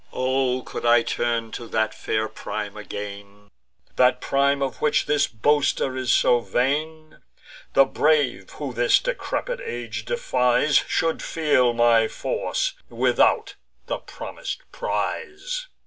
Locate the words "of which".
4.63-5.05